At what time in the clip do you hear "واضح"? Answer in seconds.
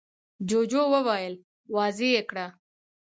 1.75-2.07